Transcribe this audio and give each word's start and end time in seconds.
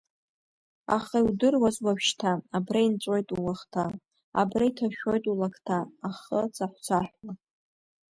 Аха 0.97 1.15
иудыруаз 1.21 1.77
уажәшьҭа, 1.85 2.31
абра 2.57 2.79
инҵәоит 2.87 3.27
ууахҭа, 3.37 3.85
абра 4.41 4.63
иҭашәоит 4.69 5.23
улакҭа, 5.31 5.77
ахы 6.07 6.39
цаҳә-цаҳәуа! 6.55 7.31